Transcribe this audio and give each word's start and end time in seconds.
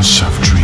House 0.00 0.22
of 0.22 0.40
Dreams 0.40 0.59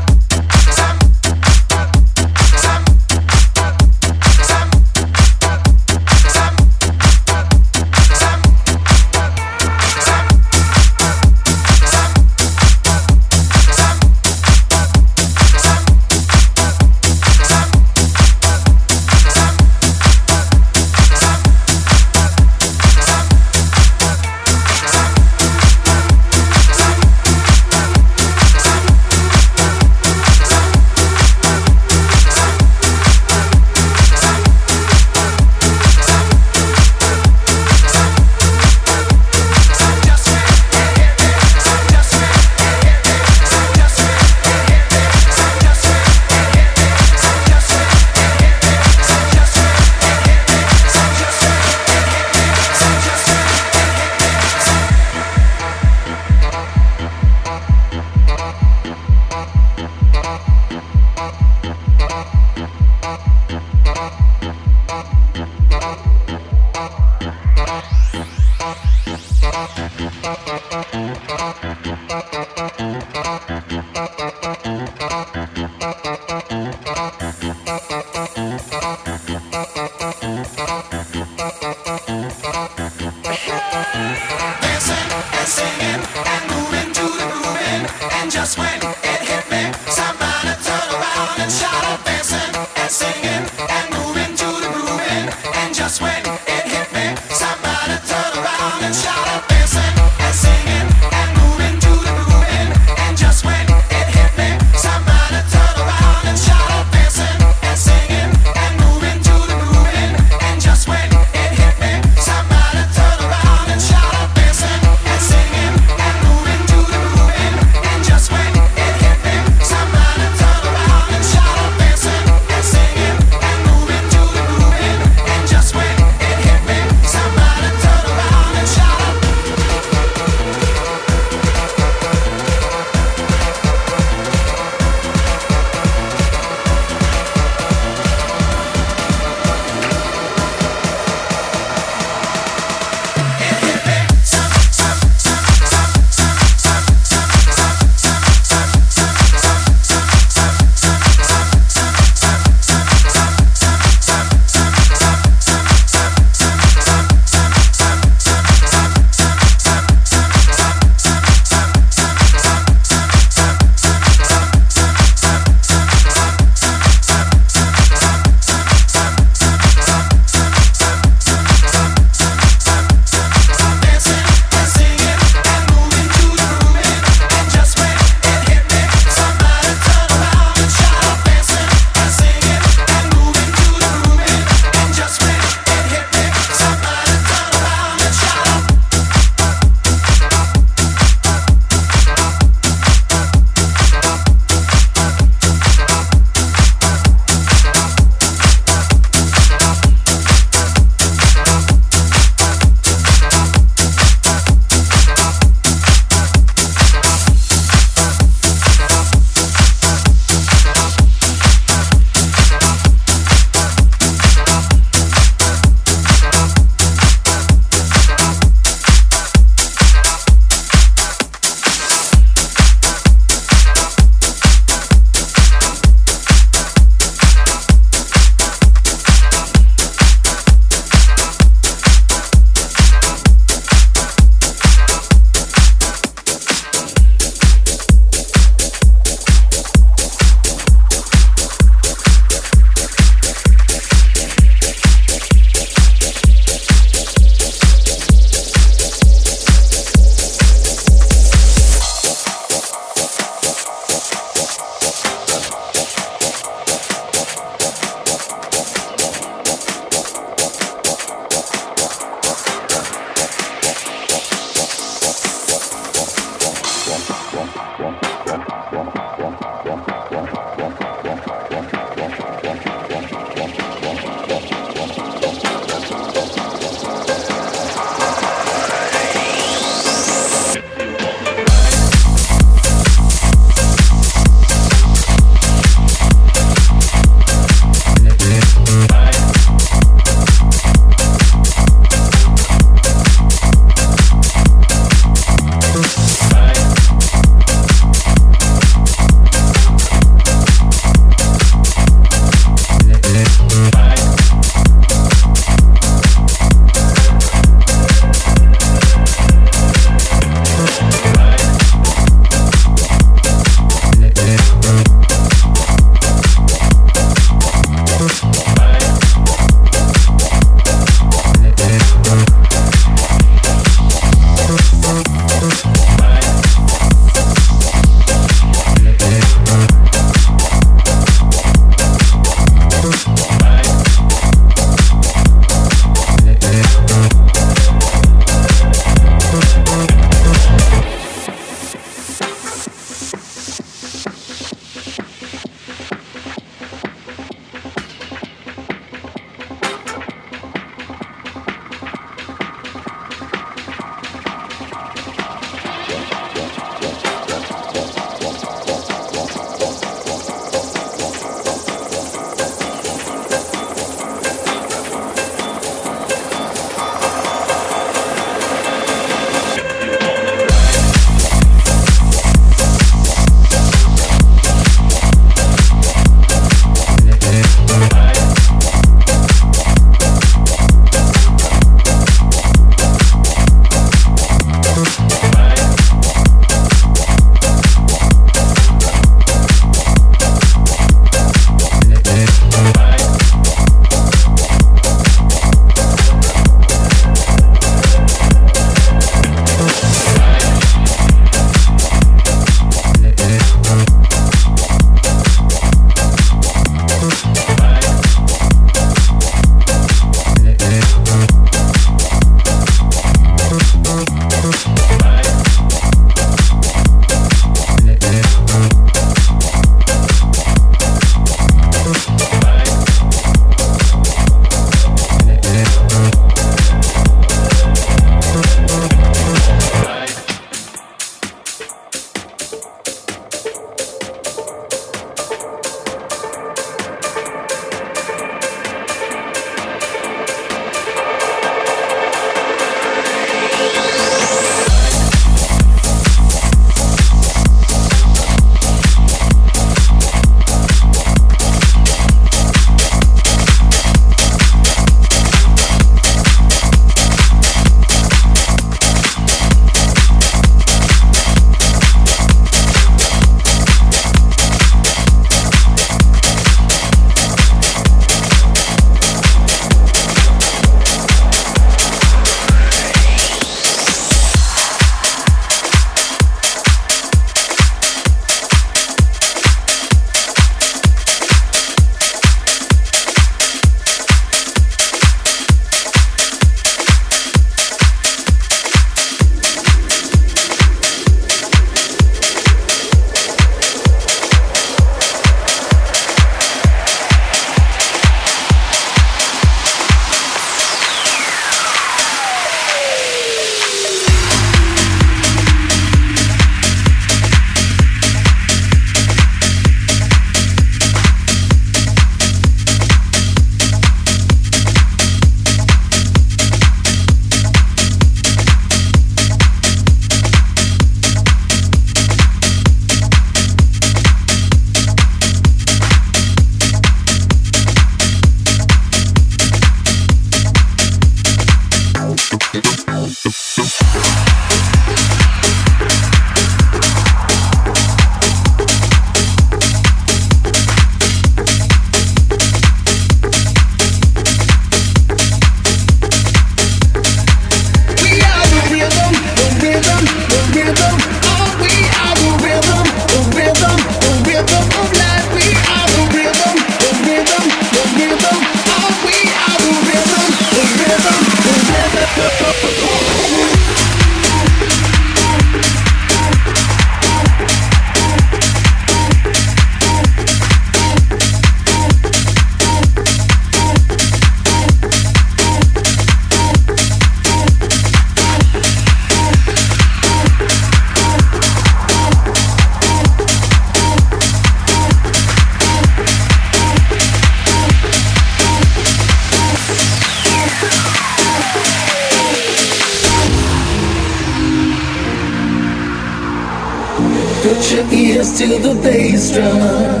To 598.41 598.57
the 598.57 598.73
bass 598.81 599.29
drum. 599.35 600.00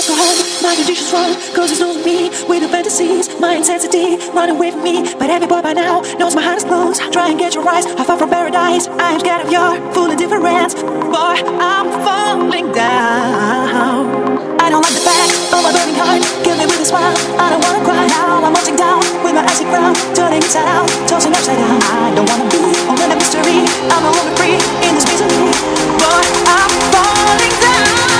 My 0.00 0.72
traditions 0.74 1.12
run, 1.12 1.36
cause 1.52 1.70
it's 1.70 1.78
losing 1.78 2.00
me 2.00 2.32
with 2.48 2.64
the 2.64 2.68
fantasies, 2.72 3.28
my 3.38 3.52
intensity 3.60 4.16
running 4.32 4.56
with 4.58 4.72
me. 4.80 5.04
But 5.20 5.28
every 5.28 5.46
boy 5.46 5.60
by 5.60 5.74
now 5.74 6.00
knows 6.16 6.34
my 6.34 6.40
heart 6.40 6.56
is 6.56 6.64
closed. 6.64 7.12
Try 7.12 7.28
and 7.28 7.38
get 7.38 7.54
your 7.54 7.68
eyes, 7.68 7.84
I 7.84 8.04
far 8.04 8.16
from 8.16 8.30
paradise. 8.30 8.88
I 8.96 9.12
am 9.12 9.20
scared 9.20 9.44
of 9.44 9.52
your 9.52 9.76
full 9.92 10.10
indifference. 10.10 10.72
Boy, 10.72 11.36
I'm 11.60 11.92
falling 12.00 12.72
down. 12.72 14.56
I 14.56 14.72
don't 14.72 14.80
like 14.80 14.96
the 14.96 15.04
fact 15.04 15.36
of 15.52 15.60
my 15.60 15.68
burning 15.68 16.00
heart. 16.00 16.24
Kill 16.48 16.56
me 16.56 16.64
with 16.64 16.80
a 16.80 16.86
smile. 16.88 17.12
I 17.36 17.52
don't 17.52 17.60
wanna 17.60 17.84
cry 17.84 18.06
now. 18.08 18.40
I'm 18.40 18.56
melting 18.56 18.76
down 18.80 19.04
with 19.20 19.36
my 19.36 19.44
acid 19.44 19.68
crown, 19.68 19.92
turning 20.16 20.40
inside 20.40 20.64
out, 20.64 20.88
tossing 21.04 21.36
upside 21.36 21.60
down. 21.60 21.76
I 21.76 22.08
don't 22.16 22.24
wanna 22.24 22.48
be 22.48 22.64
only 22.88 23.04
a 23.04 23.16
mystery. 23.20 23.68
I'm 23.92 24.00
a 24.08 24.12
woman 24.16 24.32
free 24.40 24.56
in 24.80 24.96
this 24.96 25.04
misery. 25.04 25.52
Boy, 26.00 26.24
I'm 26.48 26.72
falling 26.88 27.54
down. 27.60 28.19